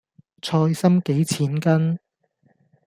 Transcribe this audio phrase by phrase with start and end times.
[0.41, 1.99] 菜芯幾錢斤？